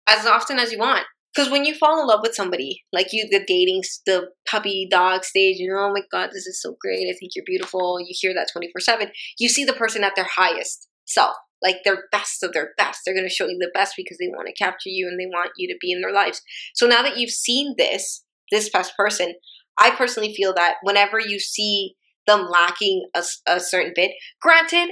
[0.08, 1.06] As often as you want.
[1.34, 5.24] Because when you fall in love with somebody, like you, the dating, the puppy dog
[5.24, 7.08] stage, you know, oh my God, this is so great.
[7.10, 8.00] I think you're beautiful.
[8.02, 9.12] You hear that 24 7.
[9.40, 13.02] You see the person at their highest self, like their best of their best.
[13.06, 15.28] They're going to show you the best because they want to capture you and they
[15.28, 16.42] want you to be in their lives.
[16.74, 19.36] So now that you've seen this, this best person,
[19.78, 21.96] I personally feel that whenever you see
[22.28, 24.90] them lacking a certain bit, granted,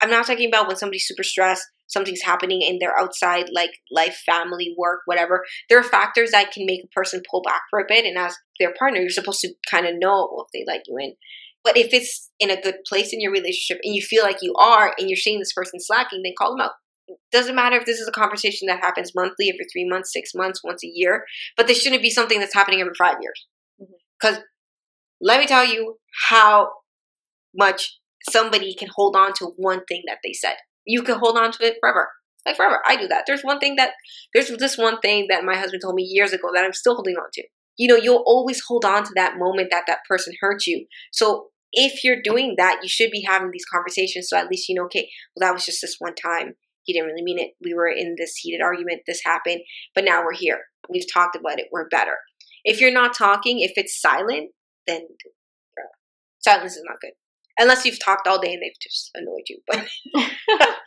[0.00, 4.20] I'm not talking about when somebody's super stressed, something's happening in their outside like life,
[4.26, 5.44] family, work, whatever.
[5.68, 8.36] There are factors that can make a person pull back for a bit, and as
[8.60, 11.14] their partner, you're supposed to kind of know if they like you in.
[11.68, 14.54] But if it's in a good place in your relationship and you feel like you
[14.54, 16.70] are and you're seeing this person slacking, then call them out.
[17.30, 20.64] Doesn't matter if this is a conversation that happens monthly, every three months, six months,
[20.64, 21.26] once a year,
[21.58, 23.46] but this shouldn't be something that's happening every five years.
[23.78, 23.92] Mm-hmm.
[24.18, 24.42] Because
[25.20, 25.98] let me tell you
[26.30, 26.70] how
[27.54, 27.98] much
[28.30, 30.56] somebody can hold on to one thing that they said.
[30.86, 32.08] You can hold on to it forever.
[32.46, 32.80] Like forever.
[32.86, 33.24] I do that.
[33.26, 33.90] There's one thing that
[34.32, 37.16] there's this one thing that my husband told me years ago that I'm still holding
[37.16, 37.42] on to.
[37.76, 40.86] You know, you'll always hold on to that moment that that person hurt you.
[41.12, 44.74] So if you're doing that, you should be having these conversations so at least you
[44.74, 46.54] know, okay, well that was just this one time.
[46.84, 47.50] He didn't really mean it.
[47.62, 49.60] We were in this heated argument, this happened,
[49.94, 50.60] but now we're here.
[50.88, 51.66] We've talked about it.
[51.70, 52.16] We're better.
[52.64, 54.52] If you're not talking, if it's silent,
[54.86, 55.00] then
[55.76, 55.84] bro,
[56.38, 57.12] silence is not good.
[57.58, 59.58] Unless you've talked all day and they've just annoyed you.
[59.66, 59.86] But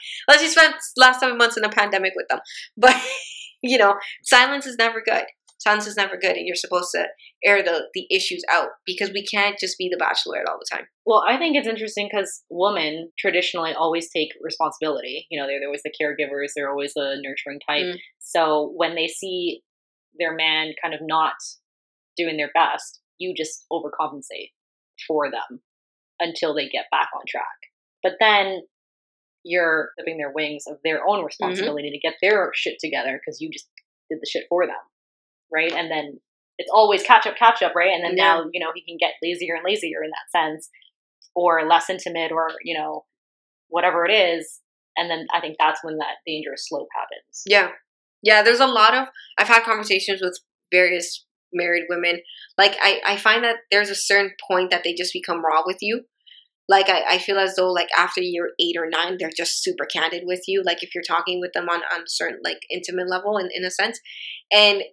[0.27, 2.39] unless you spent last seven months in a pandemic with them.
[2.77, 2.99] But
[3.61, 5.25] you know, silence is never good.
[5.61, 7.05] Silence is never good, and you're supposed to
[7.45, 10.87] air the the issues out because we can't just be the bachelorette all the time.
[11.05, 15.27] Well, I think it's interesting because women traditionally always take responsibility.
[15.29, 17.85] You know, they're, they're always the caregivers, they're always the nurturing type.
[17.85, 17.99] Mm.
[18.17, 19.61] So when they see
[20.17, 21.35] their man kind of not
[22.17, 24.53] doing their best, you just overcompensate
[25.07, 25.61] for them
[26.19, 27.45] until they get back on track.
[28.01, 28.61] But then
[29.43, 33.51] you're clipping their wings of their own responsibility to get their shit together because you
[33.51, 33.67] just
[34.09, 34.75] did the shit for them.
[35.53, 35.71] Right.
[35.71, 36.19] And then
[36.57, 37.91] it's always catch up, catch up, right?
[37.93, 38.23] And then Yeah.
[38.35, 40.69] now, you know, he can get lazier and lazier in that sense
[41.35, 43.05] or less intimate or, you know,
[43.69, 44.59] whatever it is.
[44.97, 47.43] And then I think that's when that dangerous slope happens.
[47.45, 47.69] Yeah.
[48.21, 49.07] Yeah, there's a lot of
[49.39, 50.37] I've had conversations with
[50.71, 52.21] various married women.
[52.57, 55.77] Like I, I find that there's a certain point that they just become raw with
[55.81, 56.03] you.
[56.69, 59.85] Like I, I feel as though like after year eight or nine, they're just super
[59.85, 60.61] candid with you.
[60.63, 63.65] Like if you're talking with them on, on a certain like intimate level in, in
[63.65, 63.99] a sense.
[64.53, 64.83] And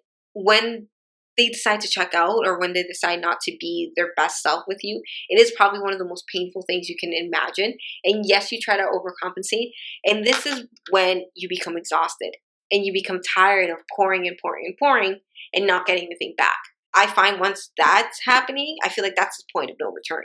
[0.44, 0.88] when
[1.36, 4.64] they decide to check out or when they decide not to be their best self
[4.66, 7.74] with you, it is probably one of the most painful things you can imagine.
[8.04, 9.70] And yes, you try to overcompensate.
[10.04, 12.34] And this is when you become exhausted
[12.72, 15.20] and you become tired of pouring and pouring and pouring
[15.54, 16.58] and not getting anything back.
[16.94, 20.24] I find once that's happening, I feel like that's the point of no return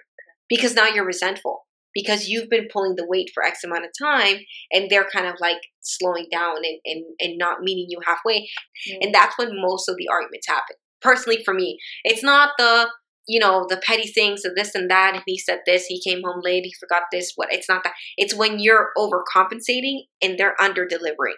[0.49, 4.37] because now you're resentful because you've been pulling the weight for X amount of time
[4.71, 8.49] and they're kind of like slowing down and, and, and not meeting you halfway.
[9.01, 10.75] And that's when most of the arguments happen.
[11.01, 12.89] Personally, for me, it's not the
[13.25, 16.21] you know the petty things of this and that and he said this he came
[16.25, 20.61] home late he forgot this what it's not that it's when you're overcompensating and they're
[20.61, 21.35] under delivering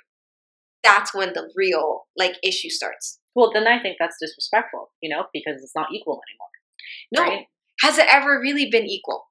[0.86, 5.26] that's when the real like issue starts Well, then I think that's disrespectful, you know,
[5.34, 7.28] because it's not equal anymore.
[7.28, 7.46] no Right?
[7.82, 9.26] has it ever really been equal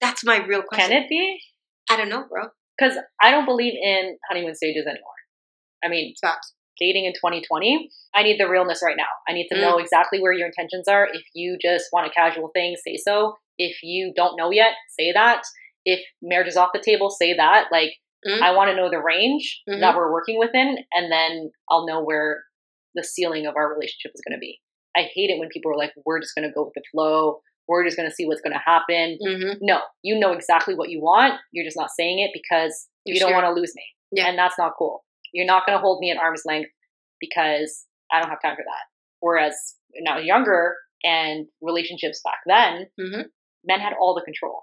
[0.00, 1.38] that's my real question Can it be?
[1.90, 2.44] i don't know bro
[2.78, 5.18] Because I don't believe in honeymoon stages anymore.
[5.84, 9.08] I mean, facts dating in 2020, I need the realness right now.
[9.28, 11.06] I need to know exactly where your intentions are.
[11.10, 13.36] If you just want a casual thing, say so.
[13.56, 15.40] If you don't know yet, say that.
[15.86, 17.68] If marriage is off the table, say that.
[17.72, 17.92] Like,
[18.26, 18.42] Mm.
[18.42, 19.80] I want to know the range Mhm.
[19.80, 22.42] that we're working within, and then I'll know where
[22.94, 24.60] the ceiling of our relationship is going to be.
[24.96, 27.40] I hate it when people are like, we're just going to go with the flow.
[27.68, 29.18] We're just going to see what's going to happen.
[29.26, 29.58] mm-hmm.
[29.60, 31.34] No, you know exactly what you want.
[31.52, 33.42] You're just not saying it because You're you don't sure.
[33.42, 33.82] want to lose me.
[34.12, 34.28] Yeah.
[34.28, 35.04] And that's not cool.
[35.32, 36.70] You're not going to hold me at arm's length
[37.20, 38.84] because I don't have time for that.
[39.20, 39.54] Whereas
[39.90, 43.24] when I was younger and relationships back then, Mhm.
[43.64, 44.62] men had all the control.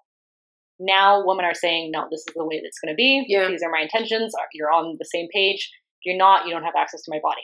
[0.79, 3.25] Now women are saying, no, this is the way that's going to be.
[3.27, 3.47] Yeah.
[3.47, 4.33] These are my intentions.
[4.53, 5.71] You're on the same page.
[5.99, 7.43] If you're not, you don't have access to my body.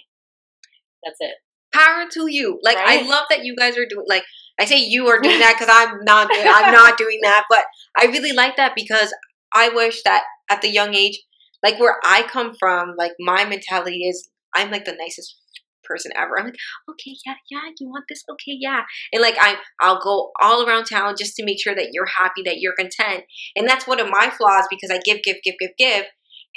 [1.03, 1.35] That's it.
[1.71, 4.23] power to you like i love that you guys are doing like
[4.59, 7.65] I say you are doing that because I'm not doing, I'm not doing that, but
[7.97, 9.13] I really like that because
[9.53, 11.19] I wish that at the young age,
[11.63, 15.35] like where I come from, like my mentality is I'm like the nicest
[15.83, 16.39] person ever.
[16.39, 16.55] I'm like,
[16.89, 18.23] okay, yeah, yeah, you want this?
[18.31, 18.81] Okay, yeah.
[19.11, 22.43] And like I I'll go all around town just to make sure that you're happy,
[22.45, 23.23] that you're content.
[23.55, 26.05] And that's one of my flaws because I give, give, give, give, give,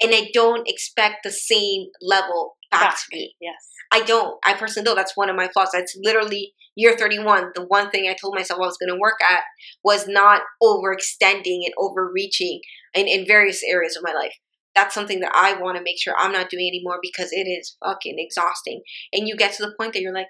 [0.00, 2.96] and I don't expect the same level back, back.
[2.96, 3.34] to me.
[3.40, 3.54] Yes.
[3.92, 4.38] I don't.
[4.44, 4.96] I personally don't.
[4.96, 5.70] That's one of my flaws.
[5.72, 7.50] That's literally year 31.
[7.54, 9.42] The one thing I told myself I was going to work at
[9.84, 12.60] was not overextending and overreaching
[12.94, 14.34] in, in various areas of my life
[14.74, 17.76] that's something that I want to make sure I'm not doing anymore because it is
[17.84, 18.82] fucking exhausting.
[19.12, 20.28] And you get to the point that you're like,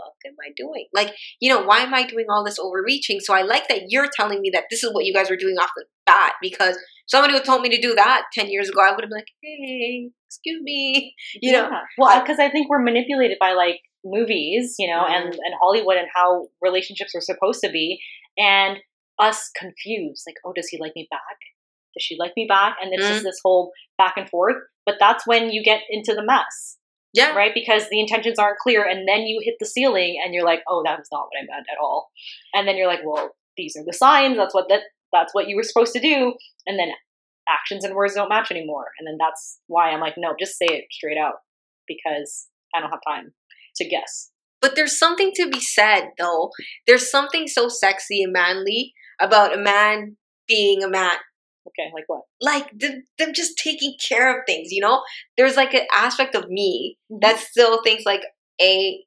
[0.00, 0.86] fuck am I doing?
[0.94, 3.20] Like, you know, why am I doing all this overreaching?
[3.20, 5.56] So I like that you're telling me that this is what you guys are doing
[5.56, 8.90] off the bat because somebody who told me to do that 10 years ago, I
[8.90, 11.14] would have been like, hey, excuse me.
[11.40, 11.62] You yeah.
[11.62, 11.70] know?
[11.98, 15.14] Well, because I, I, think we're manipulated by like movies, you know, mm-hmm.
[15.14, 18.00] and, and Hollywood and how relationships are supposed to be.
[18.38, 18.78] And
[19.18, 21.36] us confused, like, oh, does he like me back?
[21.94, 22.76] does she like me back?
[22.82, 24.56] And it's mm just this whole back and forth.
[24.86, 26.76] But that's when you get into the mess.
[27.12, 27.34] Yeah.
[27.34, 27.52] Right?
[27.54, 30.82] Because the intentions aren't clear and then you hit the ceiling and you're like, oh,
[30.84, 32.10] that was not what I meant at all.
[32.54, 34.36] And then you're like, well, these are the signs.
[34.36, 36.34] That's what that that's what you were supposed to do.
[36.66, 36.90] And then
[37.48, 38.86] actions and words don't match anymore.
[38.98, 41.34] And then that's why I'm like, no, just say it straight out
[41.88, 43.32] because I don't have time
[43.76, 44.30] to guess.
[44.60, 46.50] But there's something to be said though.
[46.86, 51.16] There's something so sexy and manly about a man being a man
[51.66, 52.22] Okay, like what?
[52.40, 55.02] Like them, them just taking care of things, you know?
[55.36, 57.18] There's like an aspect of me mm-hmm.
[57.22, 58.22] that still thinks like,
[58.60, 59.04] A,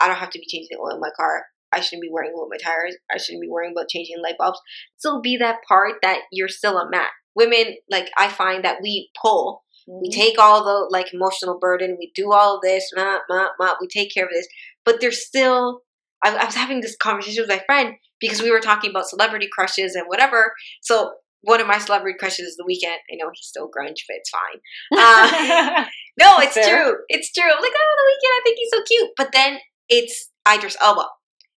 [0.00, 1.44] I don't have to be changing oil in my car.
[1.72, 2.96] I shouldn't be worrying about my tires.
[3.10, 4.60] I shouldn't be worrying about changing light bulbs.
[4.98, 7.06] Still be that part that you're still a man.
[7.34, 9.62] Women, like I find that we pull.
[9.88, 10.00] Mm-hmm.
[10.02, 11.96] We take all the like emotional burden.
[11.98, 13.74] We do all this, ma, ma, ma.
[13.80, 14.46] We take care of this,
[14.84, 15.80] but there's still.
[16.24, 19.48] I, I was having this conversation with my friend because we were talking about celebrity
[19.50, 20.52] crushes and whatever.
[20.82, 22.94] So one of my celebrity crushes is The Weeknd.
[23.10, 24.60] I know he's still grunge, but it's fine.
[24.98, 25.84] Uh,
[26.20, 26.84] no, it's Fair.
[26.84, 26.94] true.
[27.08, 27.50] It's true.
[27.50, 28.38] I'm like, oh, The Weeknd.
[28.38, 29.10] I think he's so cute.
[29.16, 31.04] But then it's Idris Elba.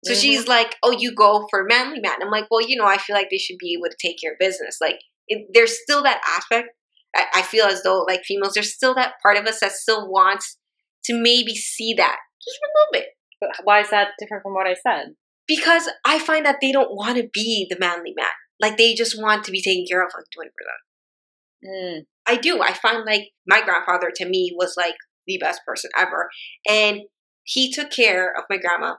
[0.06, 0.22] So mm-hmm.
[0.22, 2.22] she's like, oh, you go for manly man.
[2.22, 4.34] I'm like, well, you know, I feel like they should be able to take care
[4.34, 4.78] of business.
[4.82, 6.70] Like, it, there's still that aspect.
[7.16, 10.10] I, I feel as though, like females, there's still that part of us that still
[10.10, 10.58] wants
[11.06, 13.10] to maybe see that just a little bit.
[13.40, 15.16] But why is that different from what I said?
[15.48, 18.28] Because I find that they don't want to be the manly man.
[18.64, 21.70] Like they just want to be taken care of, like doing for them.
[21.70, 22.06] Mm.
[22.26, 22.62] I do.
[22.62, 24.96] I find like my grandfather to me was like
[25.28, 26.30] the best person ever.
[26.70, 27.02] And
[27.44, 28.96] he took care of my grandma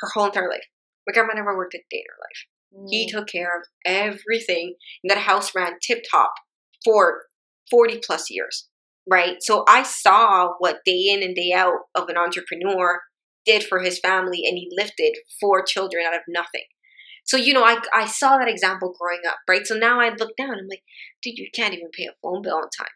[0.00, 0.64] her whole entire life.
[1.06, 2.86] My grandma never worked a day in her life.
[2.86, 2.90] Mm.
[2.90, 4.74] He took care of everything.
[5.04, 6.32] And that house ran tip top
[6.84, 7.22] for
[7.70, 8.68] 40 plus years.
[9.08, 9.36] Right.
[9.42, 13.00] So I saw what day in and day out of an entrepreneur
[13.46, 16.64] did for his family and he lifted four children out of nothing.
[17.28, 19.66] So, you know, I, I saw that example growing up, right?
[19.66, 20.82] So now I look down, I'm like,
[21.22, 22.88] dude, you can't even pay a phone bill on time.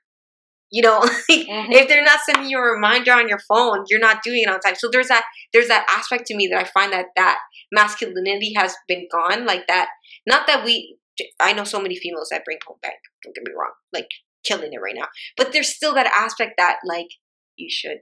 [0.71, 1.73] You know, like, mm-hmm.
[1.73, 4.59] if they're not sending you a reminder on your phone, you're not doing it on
[4.61, 4.75] time.
[4.75, 7.41] So there's that there's that aspect to me that I find that that
[7.71, 9.45] masculinity has been gone.
[9.45, 9.89] Like that,
[10.27, 10.97] not that we.
[11.39, 12.97] I know so many females that bring home bank.
[13.23, 14.09] Don't get me wrong, like
[14.45, 15.09] killing it right now.
[15.37, 17.09] But there's still that aspect that like
[17.57, 17.99] you should.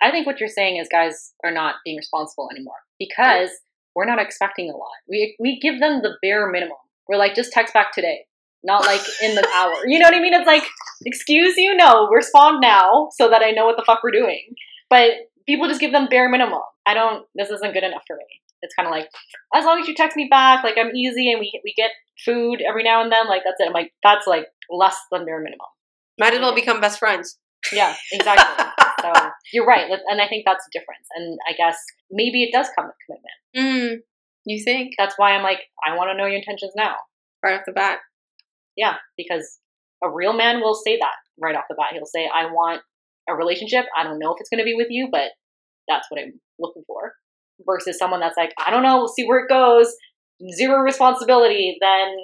[0.00, 3.50] I think what you're saying is guys are not being responsible anymore because
[3.98, 4.94] we're not expecting a lot.
[5.08, 6.76] We we give them the bare minimum.
[7.08, 8.26] We're like, just text back today,
[8.62, 9.74] not like in the hour.
[9.88, 10.34] You know what I mean?
[10.34, 10.62] It's like,
[11.04, 14.54] excuse you, no, respond now so that I know what the fuck we're doing.
[14.88, 15.10] But
[15.48, 16.60] people just give them bare minimum.
[16.86, 17.26] I don't.
[17.34, 18.24] This isn't good enough for me.
[18.62, 19.08] It's kind of like,
[19.52, 21.90] as long as you text me back, like I'm easy and we we get
[22.24, 23.66] food every now and then, like that's it.
[23.66, 25.66] I'm like, that's like less than bare minimum.
[26.20, 27.36] Might as well become best friends.
[27.72, 28.64] Yeah, exactly.
[29.00, 29.12] so
[29.52, 31.06] you're right, and I think that's a difference.
[31.14, 31.76] And I guess
[32.10, 33.38] maybe it does come with commitment.
[33.56, 34.02] Mm,
[34.44, 34.94] you think?
[34.98, 36.96] That's why I'm like, I want to know your intentions now,
[37.42, 37.98] right off the bat.
[38.76, 39.58] Yeah, because
[40.02, 41.92] a real man will say that right off the bat.
[41.92, 42.82] He'll say, "I want
[43.28, 43.86] a relationship.
[43.96, 45.32] I don't know if it's going to be with you, but
[45.88, 47.14] that's what I'm looking for."
[47.66, 48.98] Versus someone that's like, "I don't know.
[48.98, 49.94] We'll see where it goes.
[50.54, 52.16] Zero responsibility." Then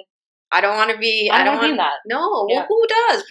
[0.51, 1.29] I don't want to be.
[1.31, 1.99] I don't, want that.
[2.07, 2.59] No, yeah.
[2.59, 3.23] well, who does?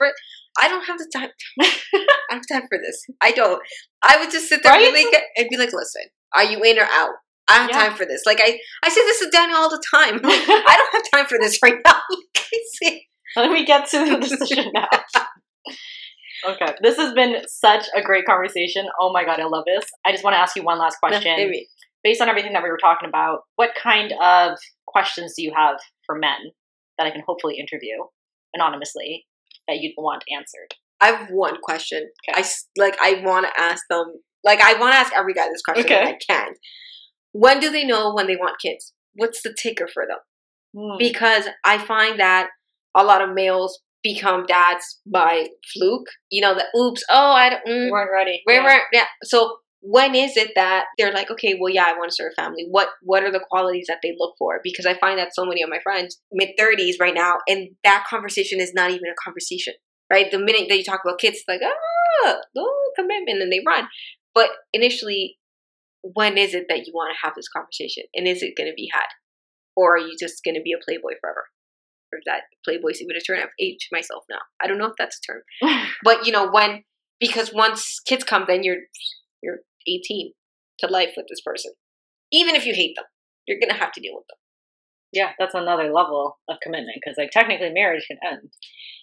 [0.60, 1.30] I don't have the time.
[1.60, 3.04] I don't have time for this.
[3.20, 3.60] I don't.
[4.02, 4.84] I would just sit there right?
[4.86, 6.02] and, be like, and be like, listen,
[6.34, 7.10] are you in or out?
[7.48, 7.88] I have yeah.
[7.88, 8.22] time for this.
[8.24, 10.20] Like I, I say this to Daniel all the time.
[10.24, 12.00] I don't have time for this right now.
[13.36, 14.88] Let me get to the decision now.
[16.46, 18.86] okay, this has been such a great conversation.
[19.00, 19.84] Oh my god, I love this.
[20.06, 21.36] I just want to ask you one last question.
[21.36, 21.68] Maybe.
[22.02, 25.76] Based on everything that we were talking about, what kind of questions do you have
[26.06, 26.38] for men
[26.98, 27.96] that I can hopefully interview
[28.54, 29.26] anonymously
[29.68, 30.74] that you'd want answered?
[31.00, 32.08] I have one question.
[32.28, 32.40] Okay.
[32.40, 32.44] I
[32.80, 34.06] like I want to ask them.
[34.44, 36.02] Like I want to ask every guy this question okay.
[36.02, 36.54] I can.
[37.32, 38.92] when do they know when they want kids?
[39.14, 40.18] What's the ticker for them?
[40.76, 40.96] Hmm.
[40.98, 42.48] Because I find that
[42.96, 46.06] a lot of males become dads by fluke.
[46.30, 48.40] You know, the oops, oh, I don't, mm, we weren't ready.
[48.44, 48.64] where, Yeah.
[48.64, 49.04] where, yeah.
[49.24, 52.40] So when is it that they're like, okay, well, yeah, I want to start a
[52.40, 52.66] family.
[52.70, 54.60] What what are the qualities that they look for?
[54.62, 58.06] Because I find that so many of my friends mid thirties right now, and that
[58.08, 59.74] conversation is not even a conversation,
[60.10, 60.30] right?
[60.30, 63.86] The minute that you talk about kids, it's like ah, oh, commitment, and they run.
[64.34, 65.36] But initially,
[66.00, 68.74] when is it that you want to have this conversation, and is it going to
[68.74, 69.08] be had,
[69.76, 71.44] or are you just going to be a playboy forever?
[72.10, 73.40] Or is that playboy's even a term?
[73.42, 74.40] I've aged myself now.
[74.62, 75.42] I don't know if that's a term.
[76.02, 76.84] But you know when
[77.20, 78.80] because once kids come, then you're
[79.42, 80.32] you're 18
[80.80, 81.72] to life with this person.
[82.32, 83.04] Even if you hate them,
[83.46, 84.38] you're gonna have to deal with them.
[85.12, 88.50] yeah, that's another level of commitment because like technically marriage can end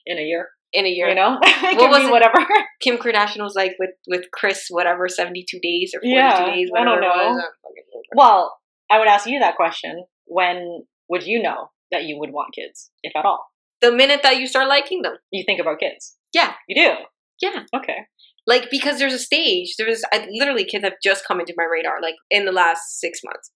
[0.05, 0.49] in a year.
[0.73, 2.39] In a year, You know, What was whatever.
[2.81, 6.69] Kim Kardashian was like with with Chris, whatever, 72 days or 42 Yeah, days.
[6.75, 7.35] I don't Whatever it was.
[7.37, 7.43] know.
[7.43, 8.15] I'm fucking over it.
[8.15, 8.57] well,
[8.89, 10.05] I would ask you that question.
[10.25, 13.45] When would you know that you would want kids, if at all?
[13.81, 16.15] The minute that you start liking them, You think about kids.
[16.33, 16.53] Yeah.
[16.69, 16.93] You do.
[17.41, 17.63] Yeah.
[17.75, 18.05] Okay.
[18.47, 19.75] Like because there's a stage.
[19.77, 23.19] There's I, literally kids have just come into my radar, like in the last six
[23.23, 23.51] months.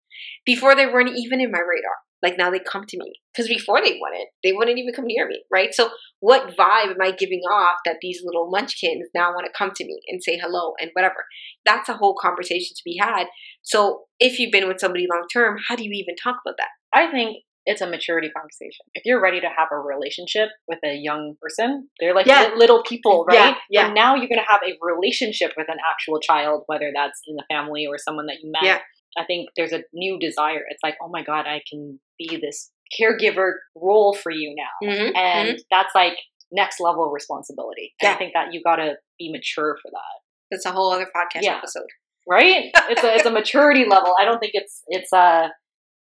[0.46, 1.98] Before they weren't even in my radar.
[2.24, 5.28] Like now they come to me because before they wouldn't, they wouldn't even come near
[5.28, 5.76] me, right?
[5.76, 9.72] So what vibe am I giving off that these little munchkins now want to come
[9.76, 11.26] to me and say hello and whatever?
[11.66, 13.26] That's a whole conversation to be had.
[13.62, 16.70] So if you've been with somebody long term, how do you even talk about that?
[16.94, 18.86] I think it's a maturity conversation.
[18.94, 22.52] If you're ready to have a relationship with a young person, they're like Yeah.
[22.56, 23.56] little people, right?
[23.70, 23.86] yeah.
[23.88, 27.36] And now you're going to have a relationship with an actual child, whether that's in
[27.36, 28.64] the family or someone that you met.
[28.64, 28.80] Yeah.
[29.18, 30.62] I think there's a new desire.
[30.70, 34.88] It's like, oh my God, I can be this caregiver role for you now.
[34.88, 35.16] Mm-hmm.
[35.16, 36.18] And that's like
[36.52, 37.94] next level responsibility.
[38.02, 40.22] And I think that you got to be mature for that.
[40.52, 41.58] It's a whole other podcast Yeah.
[41.58, 41.88] episode.
[42.28, 42.66] right?
[42.90, 44.16] it's a it's a maturity level.
[44.20, 45.48] I don't think it's it's uh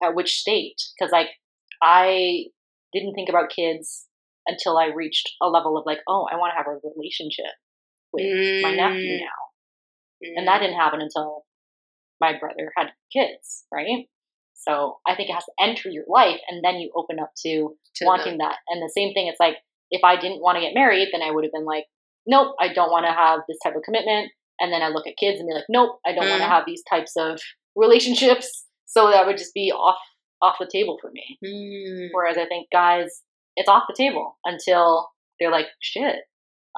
[0.03, 1.27] at which state because like
[1.81, 2.45] I
[2.93, 4.07] didn't think about kids
[4.47, 7.53] until I reached a level of like, oh, I want to have a relationship
[8.11, 8.25] with
[8.63, 9.19] my nephew Mm.
[9.19, 9.39] now,
[10.37, 11.45] and that didn't happen until
[12.19, 14.07] my brother had kids, right?
[14.55, 17.77] So I think it has to enter your life, and then you open up to
[17.95, 18.57] To wanting that.
[18.67, 19.57] And the same thing, it's like
[19.91, 21.85] if I didn't want to get married, then I would have been like,
[22.27, 24.31] nope, I don't want to have this type of commitment.
[24.59, 26.51] And then I look at kids and be like, nope, I don't want to Mm.
[26.51, 27.39] have these types of
[27.75, 28.65] relationships.
[28.85, 29.99] So that would just be off
[30.41, 31.37] off the table for me.
[31.45, 32.09] Mm.
[32.11, 33.21] Whereas I think guys,
[33.55, 36.15] it's off the table until they're like, shit,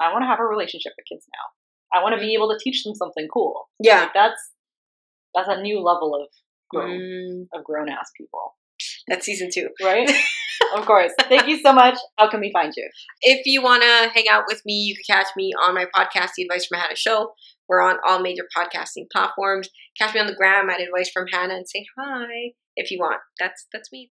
[0.00, 1.98] I want to have a relationship with kids now.
[1.98, 3.68] I want to be able to teach them something cool.
[3.78, 4.00] Yeah.
[4.02, 4.50] Like that's
[5.34, 6.28] that's a new level of
[6.70, 7.46] grown Mm.
[7.54, 8.56] of grown ass people,
[9.08, 9.68] That's season two.
[9.82, 10.10] right?
[10.76, 11.12] of course.
[11.28, 11.98] Thank you so much.
[12.18, 12.88] How can we find you?
[13.20, 16.30] If you want to hang out with me, you can catch me on my podcast,
[16.36, 17.32] The Advice from Hannah Show.
[17.72, 19.70] We're on all major podcasting platforms.
[19.98, 23.22] Catch me on the gram at Advice from Hannah and say hi if you want.
[23.40, 24.10] That's that's me.